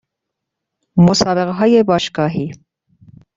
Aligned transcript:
مسابقه 0.97 1.51
های 1.53 1.83
باشگاهی 1.83 2.51